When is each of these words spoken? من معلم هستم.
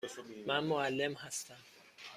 من 0.47 0.59
معلم 0.63 1.13
هستم. 1.13 1.63